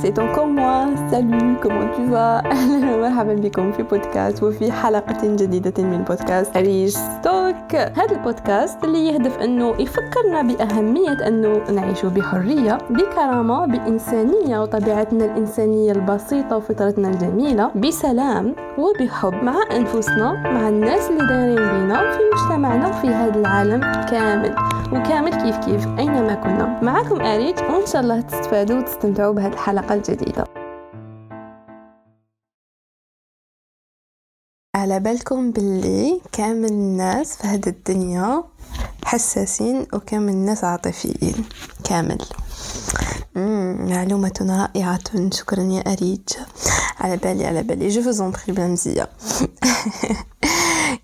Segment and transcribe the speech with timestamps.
[0.00, 0.86] c'est encore moi.
[1.10, 2.42] Salut comment tu vas?
[2.46, 9.06] أهلا ومرحبا بكم في بودكاست وفي حلقة جديدة من بودكاست عريش ستوك هذا البودكاست اللي
[9.08, 18.54] يهدف أنه يفكرنا بأهمية أنه نعيش بحرية بكرامة بإنسانية وطبيعتنا الإنسانية البسيطة وفطرتنا الجميلة بسلام
[18.78, 23.80] وبحب مع أنفسنا مع الناس اللي دايرين بينا في مجتمعنا وفي هذا العالم
[24.10, 24.54] كامل
[24.92, 30.44] وكامل كيف كيف أينما كنا معكم أريج وإن شاء الله تستفادوا وتستمتعوا بهذه الحلقة الجديدة.
[34.76, 38.44] على بالكم باللي كامل الناس في هذه الدنيا
[39.04, 41.44] حساسين وكامل الناس عاطفيين.
[41.84, 42.18] كامل.
[43.90, 45.30] معلومة رائعة.
[45.32, 46.28] شكرا يا أريج.
[47.00, 47.88] على بالي على بالي.
[47.88, 49.08] je vous en prie بلا مزية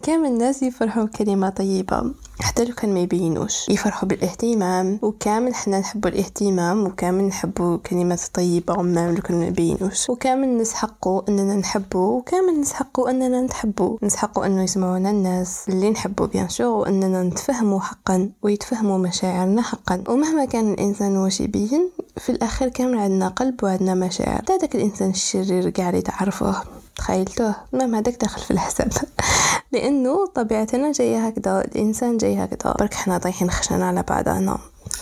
[0.03, 2.15] كامل الناس يفرحوا بكلمة طيبة.
[2.41, 8.79] حتى لو كان ما يبينوش يفرحوا بالاهتمام وكامل حنا نحبوا الاهتمام وكامل نحبوا كلمات طيبة
[8.79, 10.11] وما لو كان ما يبينوش.
[10.11, 15.69] وكامل نسحقوا أننا نحبوا وكامل نسحقوا أننا نحبوا نسحقوا أنه يسمعونا الناس.
[15.69, 20.05] اللي نحبوا bien sûr واننا نتفهموا حقا ويتفهموا مشاعرنا حقا.
[20.09, 24.43] ومهما كان الإنسان واش يبين في الاخير كامل عندنا قلب وعندنا مشاعر.
[24.51, 26.63] هذاك الإنسان الشرير قاعد يتعرفه
[26.99, 28.93] تخيلتوه المهم هذاك داخل في الحساب
[29.73, 32.75] لأنه طبيعتنا جاية هكذا الإنسان جاي هكذا.
[32.79, 34.59] برك حنا طايحين خشنا على بعضنا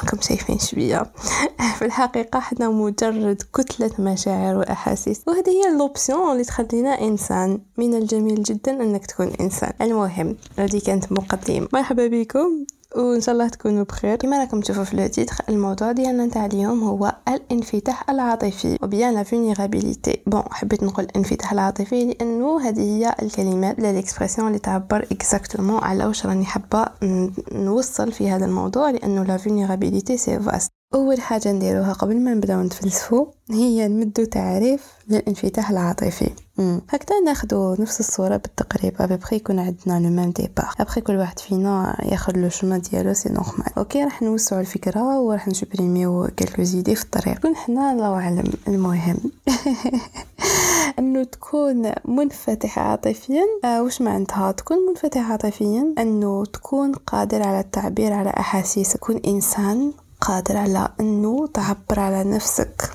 [0.08, 1.06] كم شايفين شوية.
[1.78, 5.22] في الحقيقة حنا مجرد كتلة مشاعر وأحاسيس.
[5.26, 7.60] وهذه هي اللوبسيون اللي تخلينا إنسان.
[7.76, 9.72] من الجميل جدا أنك تكون إنسان.
[9.80, 12.66] المهم هذه كانت مقدمة مرحبا بكم.
[12.96, 14.16] وإن شاء الله تكونوا بخير.
[14.16, 19.14] كما راكم تشوفوا في ال titre الموضوع ديالنا تاع اليوم هو الانفتاح العاطفي و bien
[19.14, 25.06] la vulnérabilité bon حبيت نقول الانفتاح العاطفي لأنه هذه هي الكلمات la l'expression اللي تعبر
[25.12, 26.86] exactement على واش راني حابة
[27.52, 32.62] نوصل في هذا الموضوع لأنه la vulnérabilité c'est vaste أول حاجة نديروها قبل ما نبدأو
[32.62, 36.30] نتفلسفو هي نمدو تعريف للانفتاح العاطفي.
[36.90, 41.96] هكذا ناخدو نفس الصورة بالتقريب ابخي يكون عندنا le même départ après كل واحد فينا
[42.12, 47.04] ياخد le chemin ديالو c'est normal ok راح نوسعو الفكرة وراح نسوبريميو quelques idées في
[47.04, 47.38] الطريق.
[47.38, 49.16] كون حنا الله أعلم المهم.
[50.98, 53.44] أنه تكون منفتح عاطفيا.
[53.64, 59.92] آه وش معناتها؟ تكون منفتح عاطفيا أنه تكون قادر على التعبير على احاسيسك تكون إنسان
[60.20, 62.90] قادر على إنه تعبر على نفسك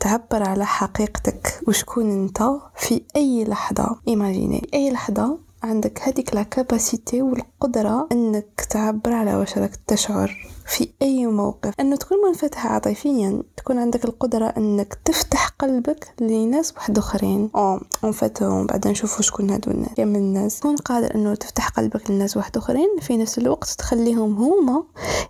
[0.00, 1.60] تعبر على حقيقتك.
[1.68, 2.42] وشكون أنت
[2.76, 9.58] في أي لحظة؟ imaginez أي لحظة عندك هذيك la capacité والقدره إنك تعبر على واش
[9.58, 11.74] راك تشعر في أي موقف.
[11.80, 18.12] أنه تكون منفتح عاطفيا تكون عندك القدرة إنك تفتح قلبك لناس واحد اخرين أو en
[18.12, 19.94] fait بعد نشوفوا شكون هادو الناس.
[19.96, 20.60] كامل الناس.
[20.60, 24.84] تكون قادر إنه تفتح قلبك لناس واحد اخرين في نفس الوقت تخليهم هما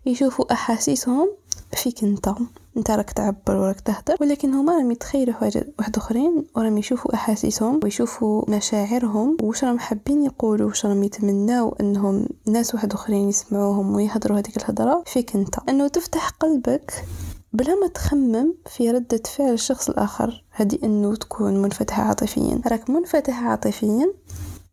[0.07, 1.29] يشوفوا أحاسيسهم
[1.75, 2.35] فيك انت
[2.77, 7.81] انت راك تعبر وراك تهدر ولكن هما راهم يتخيلوا حاجات واحد آخرين وراهم يشوفوا أحاسيسهم
[7.85, 14.39] ويشوفوا مشاعرهم واش راهم حابين يقولوا واش راهم يتمناو إنهم ناس واحد آخرين يسمعوهم ويهضروا
[14.39, 15.55] هذيك الهضره فيك انت.
[15.69, 17.05] إنه تفتح قلبك
[17.53, 22.61] بلا ما تخمم في ردة فعل الشخص الآخر هذه أنه تكون منفتحة عاطفيا.
[22.67, 24.13] راك منفتح عاطفيا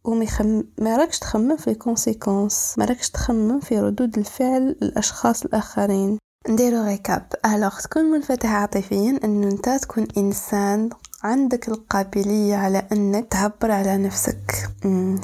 [0.04, 0.64] وما يخم...
[0.78, 6.18] ما راكش تخمم في الكونسيكونس ما راكش تخمم في ردود الفعل الأشخاص الآخرين.
[6.50, 7.26] نديرو récap.
[7.46, 10.90] Alors تكون منفتح عاطفيا انه أنت تكون إنسان
[11.24, 14.70] عندك القابلية على أنك تعبر على نفسك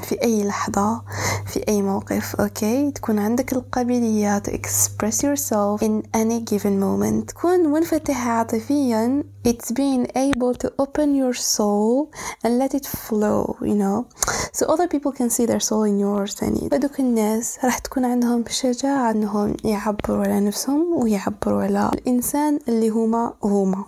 [0.02, 1.02] في أي لحظة
[1.46, 7.24] في أي موقف OK تكون عندك القابلية to express yourself in any given moment.
[7.28, 9.24] تكون منفتح عاطفيا.
[9.46, 12.10] It's being able to open your soul
[12.42, 14.06] and let it flow you know?
[14.52, 18.44] So other people can see their soul in yours ثاني هذوك الناس راح تكون عندهم
[18.46, 23.84] الشجاعة أنهم يعبروا على نفسهم ويعبروا على الإنسان اللي هما هما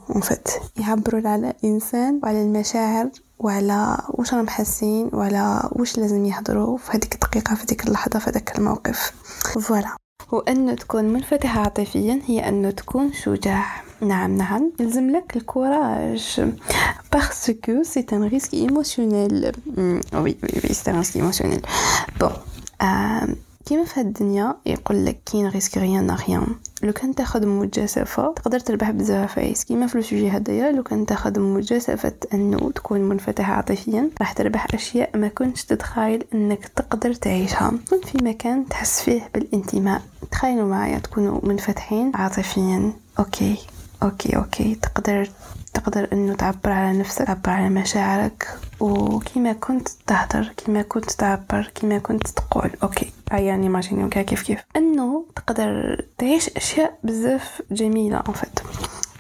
[0.77, 7.15] يعبروا على الإنسان وعلى المشاعر وعلى واش راهم حاسين وعلى واش لازم يهضروا في هذيك
[7.15, 9.13] الدقيقة في هذيك اللحظة في هذاك الموقف.
[9.61, 9.97] Voilà.
[10.33, 13.65] وأنه تكون منفتحة عاطفيا هي أنه تكون شجاع.
[14.01, 14.73] نعم نعم.
[14.81, 16.53] يلزم لك ال courage.
[17.13, 21.61] Parce que c'est un risque émotionnel oui oui oui c'est un risque émotionnel
[22.21, 22.33] bon
[23.67, 26.47] كيما في الدنيا يقول لك qui ne risque rien n'a rien.
[26.83, 31.07] لو كان تاخذ مجازفة تقدر تربح بزاف فايس كيما في ال sujet هدايا لو كان
[31.07, 37.73] تاخذ مجازفة أنه تكون منفتح عاطفيا راح تربح أشياء ما كنتش تتخيل إنك تقدر تعيشها.
[37.91, 40.03] كن في مكان تحس فيه بالانتماء.
[40.31, 42.93] تخيلوا معايا تكونوا منفتحين عاطفيا.
[43.19, 43.57] OK.
[44.03, 44.37] OK.
[44.37, 44.75] OK.
[44.75, 45.31] تقدر
[45.77, 48.49] تقدر إنه تعبر على نفسك تعبر على مشاعرك.
[48.81, 52.71] وكيما كنت تهدر كيما كنت تعبر كيما كنت تقول.
[52.83, 58.61] OK يعني ماشيني كيف كيف؟ إنه تقدر تعيش أشياء بزاف جميلة en fait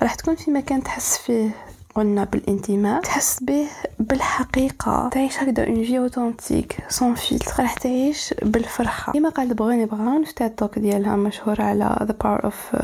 [0.02, 1.50] راح تكون في مكان تحس فيه
[1.96, 3.66] قلنا بالانتماء تحس به
[3.98, 5.08] بالحقيقة.
[5.08, 9.12] تعيش هكذا une vie authentique sans filtre راح تعيش بالفرحة.
[9.12, 12.78] كما قال Brené Brown في TED Talk ديالها مشهورة على the power of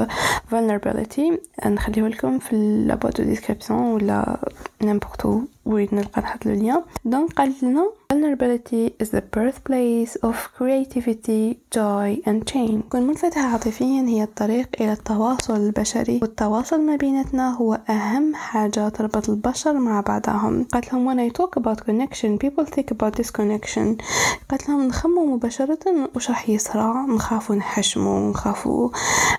[0.52, 1.38] vulnerability.
[1.66, 2.56] نخليه لكم في
[2.86, 4.38] la boîte de description ولا
[4.82, 11.44] n'importe وين نلقى نحط ال lien donc قالت لنا vulnerability is the birthplace of creativity,
[11.70, 12.82] joy and change.
[12.90, 19.28] كون منفتحة عاطفيا هي الطريق إلى التواصل البشري والتواصل ما بيناتنا هو أهم حاجة تربط
[19.28, 20.64] البشر مع بعضهم.
[20.64, 24.02] قالت لهم when I talk about connection people think about disconnection.
[24.50, 25.78] قالت لهم نخمو مباشرة
[26.16, 28.90] وش راح يصرى؟ نخافو نحشمو نخافو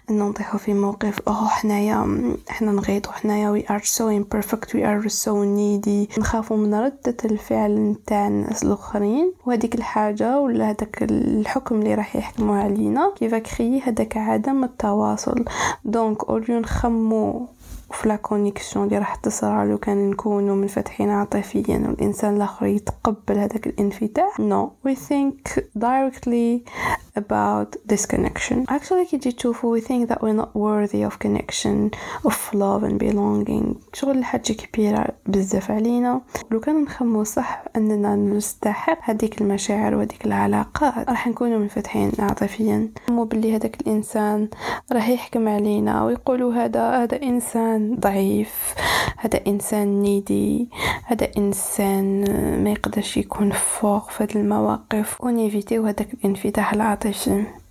[0.09, 5.09] انه نطيحو في موقف أوه حنايا حنا نغيطو حنايا we are so imperfect we are
[5.09, 6.12] so needy.
[6.19, 9.33] نخافو من ردة الفعل نتاع الناس الآخرين.
[9.45, 13.13] وهذيك الحاجة ولا هذاك الحكم اللي راح يحكموا علينا.
[13.15, 15.45] qui crée هذاك عدم التواصل.
[15.85, 17.47] Donc au lieu نخمو
[17.91, 23.67] في la connexion اللي راح تصرى لو كان نكونوا منفتحين عاطفيا والإنسان الآخر يتقبل هذاك
[23.67, 24.41] الانفتاح.
[24.41, 26.69] No we think directly
[27.15, 28.65] about this connection.
[28.69, 31.91] Actually كي تجي تشوفوا we think that we're not worthy of connection
[32.25, 33.75] of love and belonging.
[33.93, 36.21] شغل الحاجة كبيرة بزاف علينا.
[36.51, 42.89] لو كان نخمو صح أننا نستحق هذيك المشاعر وهذيك العلاقات راح نكونوا منفتحين عاطفيا.
[43.09, 44.49] مو باللي هذاك الإنسان
[44.91, 48.75] راح يحكم علينا ويقولوا هذا هذا إنسان ضعيف
[49.17, 50.69] هذا إنسان نيدي
[51.05, 52.23] هذا إنسان
[52.63, 55.23] ما يقدرش يكون فوق في هذه المواقف.
[55.23, 57.02] ون évite يو هذاك الانفتاح العاطفي.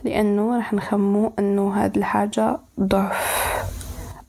[0.05, 3.63] لأنه راح نخمو إنه هاد الحاجة ضعف.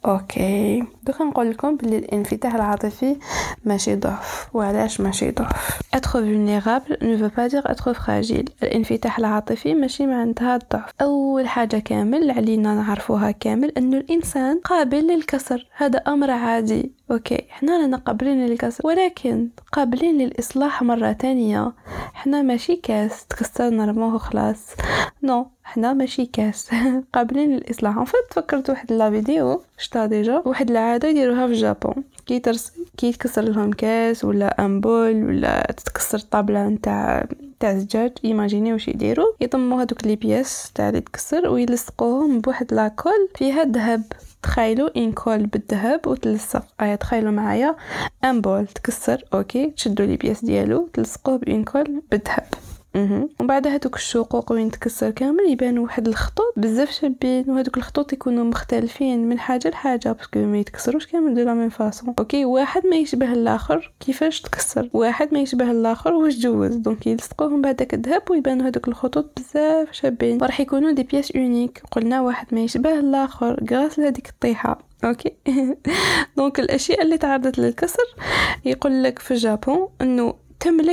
[0.06, 0.84] OK.
[1.04, 3.16] دوكا نقول لكم بلي الانفتاح العاطفي
[3.66, 4.48] ماشي ضعف.
[4.54, 8.50] وعلاش ماشي ضعف؟ Être vulnérable ne veut pas dire être fragile.
[8.64, 10.92] الانفتاح العاطفي ماشي معناتها الضعف.
[11.02, 15.68] أول حاجة كامل علينا نعرفوها كامل انه الإنسان قابل للكسر.
[15.76, 16.92] هذا أمر عادي.
[17.12, 17.46] OK.
[17.50, 18.88] حنا رانا قابلين للكسر.
[18.88, 21.72] ولكن قابلين للإصلاح مرة تانية.
[22.14, 23.26] حنا ماشي كاس.
[23.26, 24.68] تكسر نرموه خلاص.
[25.24, 25.48] Non.
[25.64, 26.70] حنا ماشي كاس.
[27.14, 27.98] قابلين للإصلاح.
[27.98, 29.62] En fait تفكرت واحد la vidéo.
[29.78, 30.42] شتها déjà.
[30.46, 32.04] واحد العادة يديروها في ال Japon.
[32.26, 37.26] كي ترس كي يتكسر لهم كاس ولا أمبول ولا تتكسر الطابلة نتاع
[37.60, 39.34] تاع زجاج imaginez واش يديروا.
[39.42, 44.04] يضموا هذوك les pièces تاع اللي تكسر ويلصقوهم بواحد la colle فيها ذهب
[44.44, 46.66] تخيلوا une colle بالذهب وتلصق.
[46.82, 47.76] آيا تخيلوا معايا.
[48.24, 49.70] امبول تكسر OK.
[49.70, 52.48] تشدوا les pièces ديالو تلصقوه ب une colle بالذهب.
[52.96, 58.44] ومن بعد هذوك الشقوق وين تكسر كامل يبانوا واحد الخطوط بزاف شابين وهذوك الخطوط يكونوا
[58.44, 62.88] مختلفين من حاجة لحاجة parce que ما يتكسروش كامل de la même façon OK واحد
[62.88, 68.32] ما يشبه الآخر كيفاش تكسر؟ واحد ما يشبه الآخر واش جوز؟ Donc يلصقوهم بهذاك الذهب
[68.32, 70.42] ويبانوا هذوك الخطوط بزاف شابين.
[70.42, 74.80] وراح يكونوا des pièces uniques قلنا واحد ما يشبه الآخر grâce لهذيك الطيحة.
[75.04, 75.34] OK؟
[76.38, 78.16] Donc الأشياء اللي تعرضت للكسر
[78.66, 80.34] يقول لك في ال Japon انه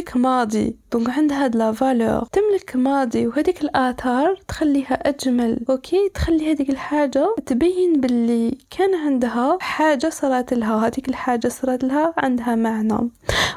[0.00, 0.76] تملك ماضي.
[0.92, 2.24] Donc عندها هاد la valeur.
[2.32, 5.60] تملك ماضي وهذيك الآثار تخليها أجمل.
[5.70, 10.86] OK؟ تخلي هذيك الحاجة تبين باللي كان عندها حاجة صارت لها.
[10.86, 13.10] هذيك الحاجة صارت لها عندها معنى.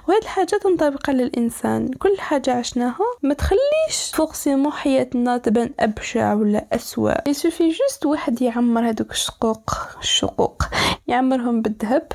[0.08, 1.88] وهاد الحاجة تنطبق على الإنسان.
[1.88, 7.30] كل حاجة عشناها ما تخليش forcément حياتنا تبان أبشع ولا أسوأ.
[7.30, 9.72] Il suffit juste واحد يعمر هذوك الشقوق.
[10.02, 10.64] الشقوق.
[11.08, 12.08] يعمرهم بالذهب.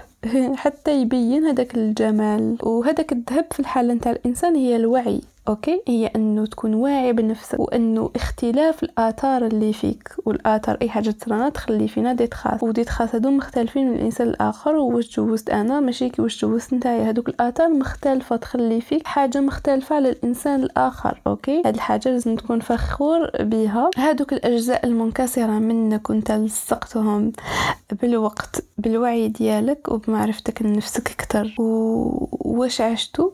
[0.56, 2.56] حتى يبين هذاك الجمال.
[2.62, 5.20] وهذاك الذهب في الحالة نتاع الإنسان هي الوعي.
[5.48, 11.48] OK؟ هي إنه تكون واعي بنفسك وإنه اختلاف الآثار اللي فيك والآثار أي حاجة تصرانا
[11.48, 15.80] تخلي فينا des traces و des traces هادو مختلفين من الإنسان الآخر واش جوزت أنا
[15.80, 21.20] ماشي كي واش جوزت نتايا هادوك الآثار مختلفة تخلي فيك حاجة مختلفة على الانسان الآخر
[21.26, 27.32] OK؟ هاد الحاجة لازم تكون فخور بها هادوك الأجزاء المنكسرة منك وأنت لصقتهم
[28.02, 33.30] بالوقت بالوعي ديالك وبمعرفتك لنفسك أكثر وواش عشتو؟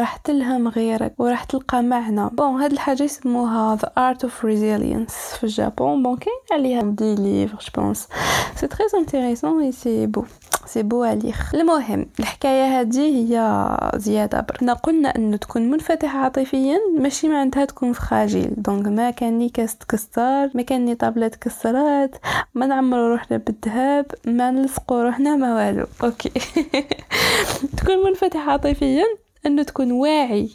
[0.00, 5.44] راح تلهم غيرك وراح تلقى معنى bon هاد الحاجة يسموها the art of resilience في
[5.44, 6.02] ال Japon.
[6.02, 8.08] Bon كاين عليها des livres je pense
[8.56, 10.24] c'est très intéressant et c'est beau
[10.66, 17.28] c'est beau عليه المهم الحكاية هذه هي زيادة برنا قلنا إنه تكون منفتح عاطفيا ماشي
[17.28, 22.16] معناتها تكون fragile donc ما كان لي كاس تكسر ما كان لي طابله تكسرات
[22.54, 25.86] ما نعمرو روحنا بالذهب ما نلصقو روحنا ما والو.
[26.04, 26.32] OK
[27.78, 30.50] تكون منفتح عاطفيا أنه تكون واعي.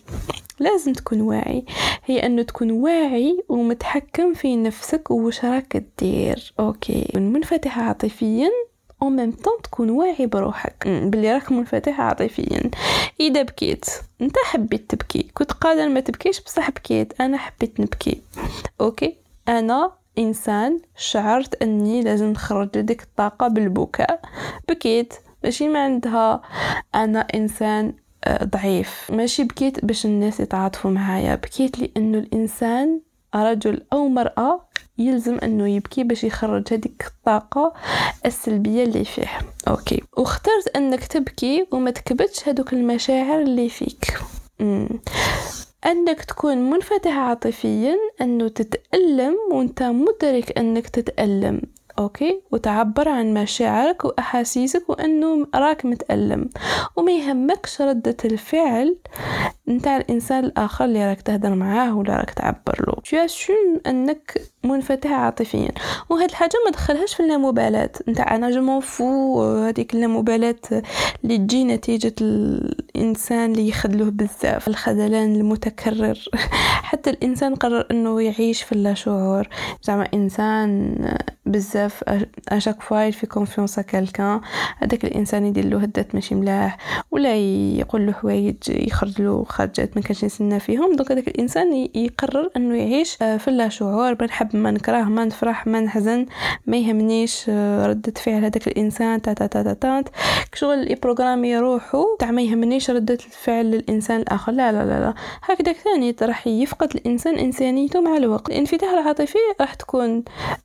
[0.60, 1.66] لازم تكون واعي.
[2.06, 7.08] هي أنه تكون واعي ومتحكم في نفسك وش راك دير OK.
[7.16, 8.50] منفتح عاطفيا
[9.02, 10.88] au même temps تكون واعي بروحك.
[10.88, 12.72] بلي راك منفتح عاطفيا.
[13.20, 13.86] إذا بكيت
[14.22, 15.32] أنت حبيت تبكي.
[15.34, 17.22] كنت قادر ما تبكيش بصح بكيت.
[17.22, 18.22] أنا حبيت نبكي.
[18.82, 19.18] OK.
[19.48, 24.22] أنا إنسان شعرت أني لازم نخرج ديك الطاقة بالبكاء.
[24.70, 25.14] بكيت.
[25.44, 26.42] ماشي معناتها.
[26.96, 27.94] أنا إنسان
[28.44, 29.12] ضعيف.
[29.12, 31.36] ماشي بكيت باش الناس يتعاطفوا معايا.
[31.36, 33.02] بكيت لأنه الإنسان
[33.36, 37.74] رجل أو مرأة يلزم أنه يبكي باش يخرج هذيك الطاقة
[38.26, 39.30] السلبية اللي فيه.
[39.68, 40.04] OK.
[40.18, 44.18] واخترت أنك تبكي وما تكبتش هذوك المشاعر اللي فيك.
[44.60, 44.90] مم.
[45.86, 51.62] أنك تكون منفتح عاطفيا أنه تتألم وأنت مدرك أنك تتألم.
[52.00, 56.50] OK؟ وتعبر عن مشاعرك وأحاسيسك وأنه راك متألم.
[56.96, 58.98] وما يهمكش ردة الفعل
[59.70, 63.28] نتاع الإنسان الآخر اللي راك تهدر معاه ولا راك تعبر له.
[63.42, 63.54] تو
[63.90, 65.72] أنك منفتح عاطفيا.
[66.10, 70.56] وهاد الحاجة ما دخلهاش في اللامبالاه نتاع أنا je m'en fous هذيك اللامبالاه
[71.24, 74.68] اللي تجي نتيجة الإنسان اللي يخذلوه بزاف.
[74.68, 76.20] الخذلان المتكرر.
[76.90, 79.48] حتى الإنسان قرر أنه يعيش في اللاشعور.
[79.84, 80.96] زعما إنسان
[81.46, 82.04] بزاف
[82.50, 84.42] à chaque fois fait confiance à quelqu'un
[84.78, 86.78] هذاك الإنسان يدير له هدات ماشي ملاح
[87.12, 92.50] ولا يقول له حوايج يخرج له خرجات ما كانش يسنى فيهم donc هذاك الإنسان يقرر
[92.58, 96.26] إنه يعيش في اللاشعور ما نحب ما نكره ما نفرح ما نحزن
[96.68, 100.04] ما يهمنيش آه، ردة فعل هذاك الإنسان تا تا تا تا, تا.
[100.54, 105.14] شغل يبروغرامي روحو تاع ما يهمنيش ردة الفعل للإنسان الآخر لا لا لا, لا.
[105.44, 110.24] هكذا ثاني راح يفقد الإنسان إنسانيته مع الوقت الانفتاح العاطفي راح تكون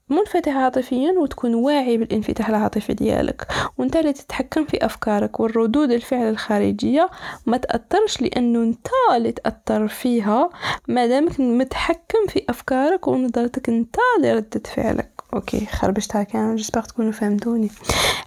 [0.09, 3.47] منفتح عاطفيا وتكون واعي بالانفتاح العاطفي ديالك.
[3.79, 7.11] وانت اللي تتحكم في أفكارك والردود الفعل الخارجية
[7.47, 10.51] ما تأثرش لأنه انت اللي تأثر فيها
[10.89, 15.11] ما دامك متحكم في أفكارك ونظرتك انت لردة فعلك.
[15.35, 17.71] OK خربشتها كامل j'espère تكونوا فهمتوني.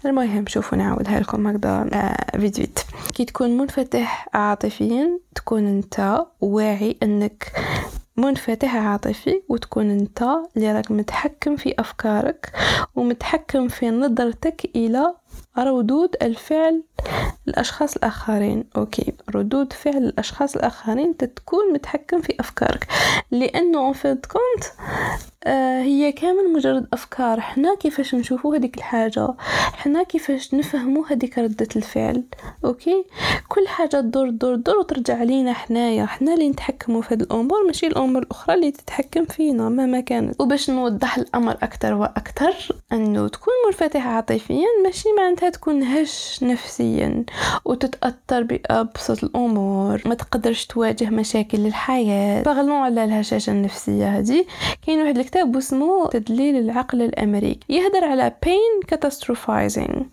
[0.05, 2.65] المهم شوفوا نعاودها لكم هكذا آه فيديو
[3.13, 7.51] كي تكون منفتح عاطفيا تكون انت واعي أنك
[8.19, 10.23] منفتح عاطفي وتكون أنت
[10.57, 12.51] اللي راك متحكم في أفكارك
[12.95, 15.13] ومتحكم في نظرتك إلى
[15.57, 16.83] ردود الفعل
[17.47, 18.63] الأشخاص الآخرين.
[18.77, 22.87] OK ردود فعل الأشخاص الآخرين تكون متحكم في أفكارك.
[23.31, 24.65] لأنه fin de compte
[25.47, 27.39] هي كامل مجرد أفكار.
[27.39, 29.27] حنا كيفاش نشوفو هذيك الحاجة؟
[29.73, 32.23] حنا كيفاش نفهمو هذيك ردة الفعل؟
[32.65, 33.05] OK؟
[33.47, 36.05] كل حاجة تدور تدور تدور وترجع علينا حنايا.
[36.05, 40.41] حنا اللي نتحكمو في هذه الأمور ماشي الأمور الأخرى اللي تتحكم فينا مهما كانت.
[40.41, 42.53] وباش نوضح الأمر أكثر وأكثر
[42.91, 47.25] أنه تكون منفتح عاطفيا ماشي معناتها تكون هش نفسيا
[47.65, 50.01] وتتأثر بأبسط الأمور.
[50.05, 52.43] ما تقدرش تواجه مشاكل الحياة.
[52.43, 54.45] parlons على الهشاشة النفسية هذه.
[54.85, 57.73] كاين واحد الكتاب اسمه تدليل العقل الأمريكي.
[57.73, 60.03] يهدر على pain catastrophizing.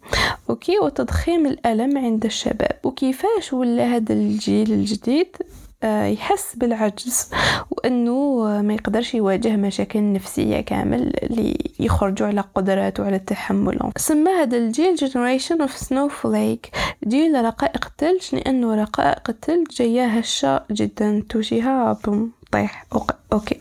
[0.51, 2.79] أوكي؟ وتضخيم الألم عند الشباب.
[2.85, 5.37] وكيفاش ولا هذا الجيل الجديد
[5.83, 7.31] آه، يحس بالعجز؟
[7.71, 13.79] وأنه ما يقدرش يواجه مشاكل نفسية كامل اللي يخرجوا على قدراته على التحمل.
[13.97, 16.71] سمى هذا الجيل generation of snowflake.
[17.09, 21.23] جيل رقائق الثلج لأنه رقائق الثلج جاية هشه جدا.
[21.29, 22.87] توشيها بوم طيح.
[23.33, 23.59] OK.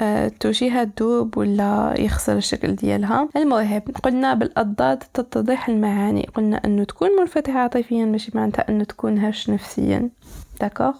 [0.00, 3.28] أه توشيها تدوب ولا يخسر الشكل ديالها.
[3.36, 9.50] المهم قلنا بالأضداد تتضح المعاني قلنا أنه تكون منفتحة عاطفيا ماشي معناتها أنه تكون هش
[9.50, 10.10] نفسيا.
[10.60, 10.94] d'accord؟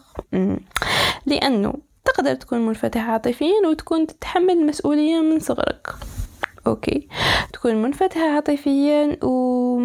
[1.27, 5.89] لأنه تقدر تكون منفتح عاطفيا وتكون تتحمل المسؤولية من صغرك.
[6.67, 7.09] OK.
[7.53, 9.17] تكون منفتح عاطفيا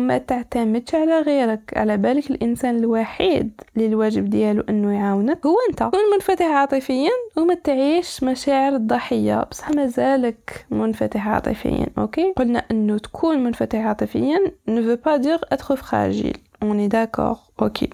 [0.07, 1.73] وما تعتمدش على غيرك.
[1.75, 5.79] على بالك الإنسان الوحيد اللي الواجب ديالو إنه يعاونك هو أنت.
[5.79, 13.43] تكون منفتح عاطفيا وما تعيش مشاعر الضحيه بصح مازالك منفتح عاطفيا OK؟ قلنا إنه تكون
[13.43, 14.37] منفتح عاطفيا
[14.69, 16.37] ne veut pas dire être fragile.
[16.63, 17.19] On est
[17.61, 17.89] OK.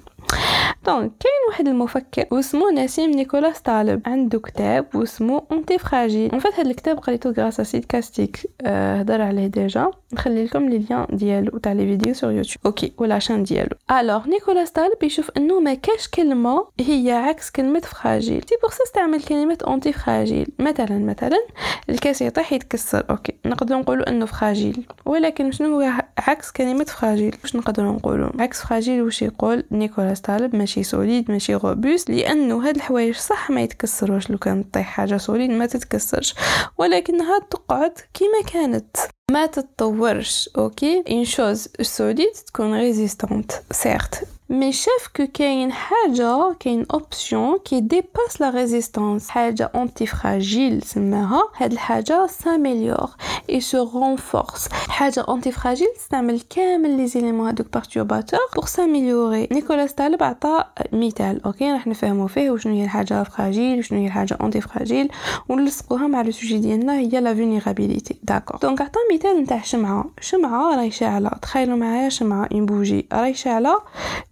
[0.85, 6.67] donc كاين واحد المفكر واسمو نسيم نيكولاس طالب عنده كتاب واسمو antifragile en fait هاد
[6.67, 11.73] الكتاب قريتو grâce à سيد كاستيك هضر عليه déjà نخلي لكم les liens ديالو تاع
[11.73, 15.73] les vidéos sur YouTube OK و la chaîne ديالو alors نيكولاس طالب يشوف انه ما
[15.73, 21.45] كاش كلمه هي عكس كلمه fragile c'est pour ça استعمل كلمه antifragile مثلا مثلا
[21.89, 25.91] الكاس يطيح يتكسر OK نقدر نقولوا انه fragile ولكن شنو هو
[26.29, 31.55] عكس كلمه fragile واش نقدر نقولوا؟ عكس fragile واش يقول؟ نيكولاس طالب ماشي solide ماشي
[31.55, 34.29] robuste لأنه هاد الحوايج صح ما يتكسروش.
[34.29, 36.35] لو كان طيح حاجة solide ما تتكسرش.
[36.77, 38.97] ولكنها تقعد كما كانت.
[39.31, 46.85] ما تتطورش أوكي؟ ان شوز سوليد تكون résistante certes mais sauf que كاين حاجة كاين
[46.93, 53.09] option qui dépasse la résistance حاجة antifragile سماها هاد الحاجة s'améliore
[53.49, 60.23] et se renforce حاجة antifragile تستعمل كامل les éléments هادوك perturbateurs pour s'améliorer نيكولاس طالب
[60.23, 65.09] عطى مثال OK راح نفهمو فيه وشنو هي الحاجة fragile وشنو هي الحاجة antifragile
[65.49, 70.75] ونلصقوها مع le sujet ديالنا هي la vulnérabilité d'accord donc عطى مثال نتاع شمعه شمعه
[70.75, 73.79] راهي شاعله تخيلوا معايا شمعه une bougie راهي شاعله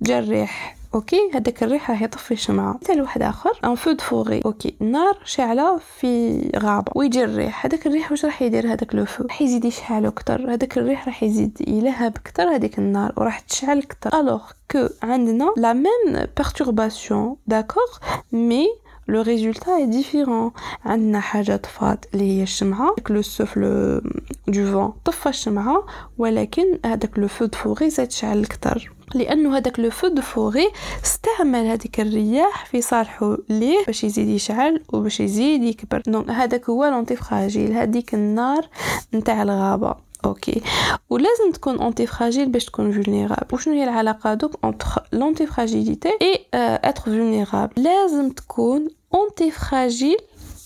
[0.02, 3.60] جا الريح OK؟ هذاك الريح راح يطفي الشمعة مثال واحد آخر.
[3.66, 4.76] un feu de forêt OK.
[4.82, 6.92] النار شاعلة في غابة.
[6.96, 10.78] ويجي الريح هذاك الريح واش راح يدير هذاك le feu راح يزيد يشعل أكثر هذاك
[10.78, 16.28] الريح راح يزيد يلهب أكثر هذيك النار وراح تشعل أكثر alors que عندنا la même
[16.38, 17.98] perturbation d'accord
[18.32, 18.68] mais
[19.08, 20.52] le résultat est différent
[20.86, 22.96] عندنا حاجة طفات اللي هي الشمعة.
[23.10, 24.02] le souffle
[24.48, 25.86] du vent طفى الشمعة
[26.18, 30.72] ولكن هذاك le feu de forêt زاد شعل أكثر لأنه هذاك le feu de forêt
[31.04, 36.02] استعمل هذيك الرياح في صالحه ليه باش يزيد يشعل وباش يزيد يكبر.
[36.08, 38.68] donc هذاك هو l'antifragile هذيك النار
[39.14, 39.96] نتاع الغابة.
[40.26, 40.62] okay
[41.10, 47.84] ولازم تكون antifragile باش تكون vulnérable وشنو هي العلاقه دوك entre l'antifragilité et être vulnérable
[47.84, 50.18] لازم تكون antifragile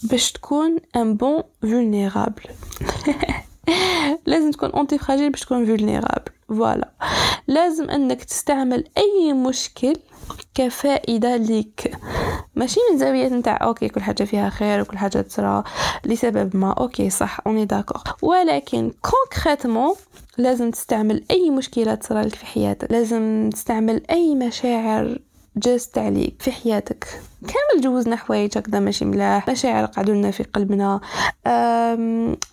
[0.04, 2.44] باش تكون un bon vulnérable
[4.26, 6.92] لازم تكون antifragile باش تكون vulnérable voilà
[7.48, 9.94] لازم إنك تستعمل أي مشكل
[10.56, 11.98] كفائدة ليك.
[12.56, 15.64] ماشي من زاوية نتاع okay كل حاجة فيها خير وكل حاجة تصرى
[16.06, 16.72] لسبب ما.
[16.72, 19.96] okay صح on est d'accord ولكن concrètement
[20.38, 22.92] لازم تستعمل أي مشكلة تصرى لك في حياتك.
[22.92, 25.20] لازم تستعمل أي مشاعر
[25.58, 27.22] جازت عليك في حياتك.
[27.42, 31.02] كامل جوزنا حوايج هكذا ماشي ملاح مشاعر قعدوا لنا في قلبنا.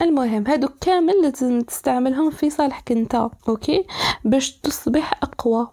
[0.03, 3.85] المهم هادو كامل لازم تستعملهم في صالحك انت okay؟
[4.25, 5.69] باش تصبح أقوى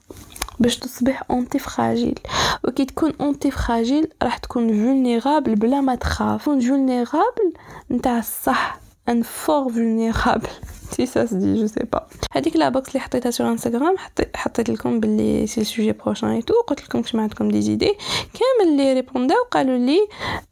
[0.60, 2.20] باش تصبح antifragile
[2.64, 6.42] وكي تكون antifragile راح تكون vulnérable بلا ما تخاف.
[6.42, 7.54] تكون vulnérable
[7.92, 8.80] نتاع الصح.
[9.10, 10.48] un vrai vulnérable
[10.92, 13.96] c'est ça ceci dit je sais pas هذيك la box اللي حطيتها sur Instagram
[14.36, 17.94] حطيت لكم باللي c'est ال sujet prochain et tout قلت لكم كش عندكم des idées
[18.34, 20.00] كامل اللي répond او قالوا لي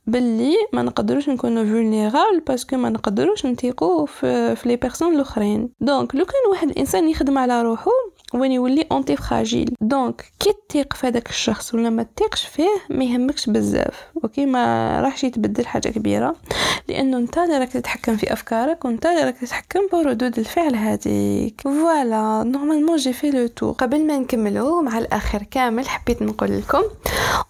[0.08, 5.70] باللي ما نقدروش نكونوا vulnérable parce que ما نقدروش نتيقوا في, في les personnes الاخرين
[5.80, 7.92] donc لو كان واحد الانسان يخدم على روحه
[8.34, 13.50] وين يولي antifragile donc كي تيق في هذاك الشخص ولا ما تيقش فيه ما يهمكش
[13.50, 14.08] بزاف.
[14.24, 16.36] okay ما راحش يتبدل حاجة كبيرة.
[16.88, 21.62] لأنه أنت اللي راك تتحكم في أفكارك وأنت اللي راك تتحكم بردود الفعل هذيك.
[21.62, 26.82] voilà normalement j'ai fait le tour قبل ما نكملو مع الآخر كامل حبيت نقول لكم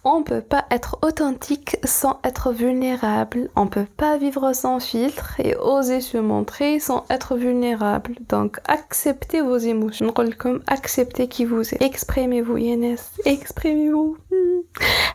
[0.03, 3.49] on peut pas être authentique sans être vulnérable.
[3.55, 8.15] On peut pas vivre sans filtre et oser se montrer sans être vulnérable.
[8.33, 10.05] Donc acceptez vos émotions.
[10.05, 11.81] نقول لكم acceptez qui vous êtes.
[11.81, 14.17] Exprimez-vous يا ناس exprimez-vous.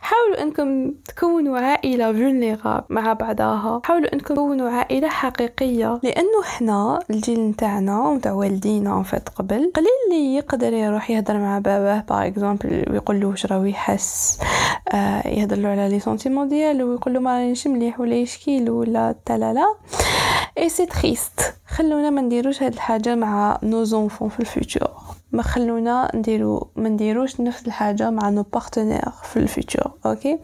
[0.01, 3.81] حاولوا أنكم تكونوا عائلة vulnérable مع بعضها.
[3.83, 5.99] حاولوا أنكم تكونوا عائلة حقيقية.
[6.03, 9.71] لأنه إحنا الجيل نتاعنا ونتاع والدينا فات قبل.
[9.75, 14.39] قليل اللي يقدر يروح يهضر مع باباه par exemple ويقول له واش راهو يحس.
[14.93, 19.15] آه يهضر له على les sentiments ديالو ويقول له ما رانيش مليح ولا يشكي ولا
[19.25, 19.75] تلالا
[20.57, 24.89] et c'est triste خلونا ما نديروش هاد الحاجة مع nos enfants في ال futur
[25.33, 30.39] ما خلونا نديرو ما نديروش نفس الحاجة مع nos partenaires في ال futur okay؟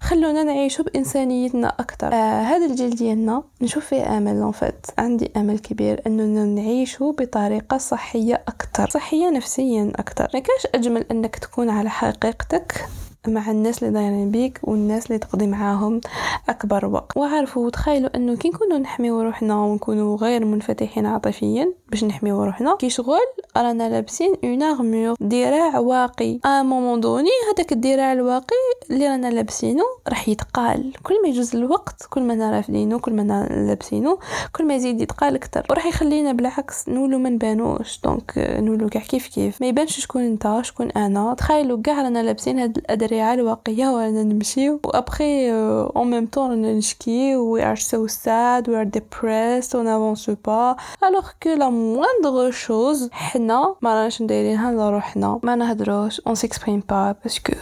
[0.00, 6.02] خلونا نعيشو بإنسانيتنا أكثر آه هذا الجيل ديالنا نشوف فيه أمل فات عندي أمل كبير
[6.06, 12.88] أننا نعيشو بطريقة صحية أكثر صحية نفسيا أكثر ما كاش أجمل أنك تكون على حقيقتك؟
[13.30, 16.00] مع الناس اللي دايرين بيك والناس اللي تقضي معاهم
[16.48, 17.16] أكبر وقت.
[17.16, 22.90] وعرفوا تخيلوا إنه كي نكونوا نحميو روحنا ونكونوا غير منفتحين عاطفيا باش نحميو روحنا كي
[22.90, 23.18] شغل
[23.56, 26.40] رانا لابسين une armure دراع واقي.
[26.44, 28.56] à un moment donné هذاك الدراع الواقي
[28.90, 30.92] اللي رانا لابسينه راح يتقال.
[31.02, 34.18] كل ما يجوز الوقت كل ما رافدينه كل ما لابسينه
[34.56, 38.00] كل ما يزيد يتقال أكثر وراح يخلينا بالعكس نولو ما نبانوش.
[38.04, 39.60] donc نولو كاع كيف كيف.
[39.60, 41.34] ما يبانش شكون انت شكون أنا.
[41.34, 42.84] تخيلوا كاع رانا لابسين هاد
[43.18, 47.36] الادرعه الواقيه ورانا نمشيو و après en même temps رانا نشكي.
[47.36, 53.08] we are so sad we are depressed on avance pas alors que la moindre chose
[53.12, 57.56] حنا ما راناش ندايرينها لروحنا ما نهدروش s'exprime pas parce que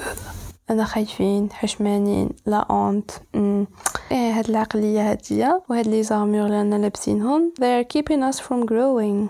[0.71, 3.11] أنا خايفين حشمانين la honte
[4.13, 8.67] إيه هاد العقلية هادية وهاد les armures اللي رانا لابسينهم they are keeping us from
[8.67, 9.29] growing.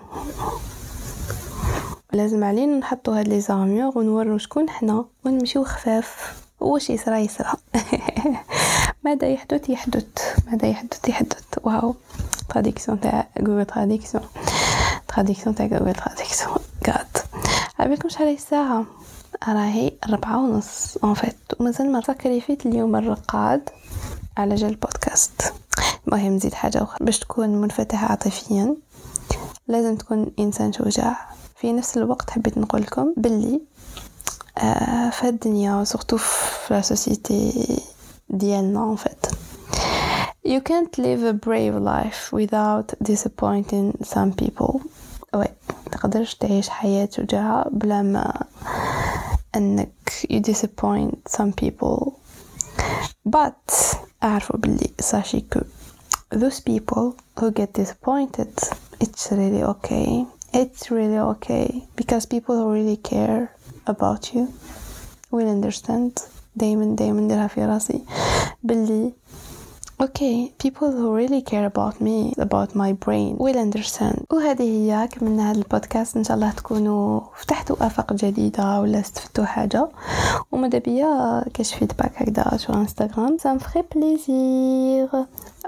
[2.13, 6.43] لازم علينا نحطو هاد les armures ونورو شكون حنا ونمشيو خفاف.
[6.61, 7.53] واش يصرى يصرى
[9.05, 10.07] ماذا يحدث يحدث.
[10.47, 11.45] ماذا يحدث يحدث.
[11.63, 11.95] واو.
[12.49, 14.25] traduction تاع جوجل traduction
[15.09, 16.57] traduction تاع جوجل traduction
[16.89, 17.17] غاد
[17.79, 18.85] عبالكم شحال الساعة؟
[19.49, 20.97] راهي ربعة ونص.
[21.05, 23.69] en fait ومازال ما تكريفيت اليوم الرقاد
[24.37, 25.55] على جال البودكاست.
[26.09, 27.07] المهم نزيد حاجة أخرى.
[27.07, 28.77] باش تكون منفتح عاطفيا
[29.69, 31.36] لازم تكون إنسان شجاع.
[31.57, 33.61] في نفس الوقت حبيت نقول لكم باللي
[34.59, 37.79] آه في الدنيا surtout في la société
[38.31, 39.27] ديالنا ان فيت
[40.47, 44.81] You can't live a brave life without disappointing some people.
[45.35, 45.47] وي
[45.93, 48.43] تقدرش تعيش حياة شجاعة بلا ما
[49.57, 52.13] انك you disappoint some people.
[53.29, 53.75] But
[54.23, 55.61] أعرفوا باللي ساشي كو
[56.35, 58.53] those people who get disappointed
[59.05, 61.69] it's really okay it's really okay
[62.01, 63.43] because people who really care
[63.87, 64.45] about you.
[65.31, 66.13] Will understand.
[66.57, 68.05] دايما دايما نديرها في راسي
[68.63, 69.13] باللي
[69.99, 74.25] Okay, people who really care about me, about my brain will understand.
[74.31, 76.17] وهذه هي كملنا هذا البودكاست.
[76.17, 79.89] إن شاء الله تكونوا فتحتوا آفاق جديدة ولا استفدتوا حاجة.
[80.53, 85.09] وماذا بيا كاش feedback هكذا sur Instagram ça me fera plaisir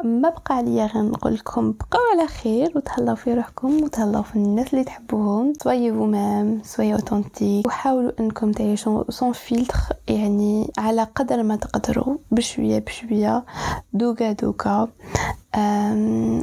[0.04, 4.74] ما بقى عليا غير نقول لكم بقاو على خير وتهلاو في روحكم وتهلاو في الناس
[4.74, 5.52] اللي تحبوهم.
[5.62, 12.78] soyez vous-même soyez authentiques وحاولوا إنكم تعيشوا sans filtre يعني على قدر ما تقدروا بشوية
[12.78, 13.44] بشوية
[13.92, 14.88] دوكا دوكا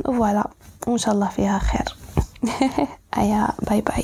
[0.05, 0.49] voilà
[0.87, 1.95] وإن شاء الله فيها خير.
[3.17, 4.03] أيا bye bye.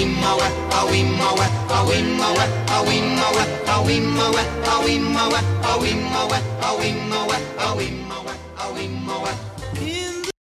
[0.00, 0.46] awimowe,
[0.80, 2.44] awimowe, awimowe,
[2.76, 5.40] awimowe, awimowe, awimowe, awimowe,
[5.72, 7.36] awimowe, awimowe,
[7.66, 8.09] awimowe.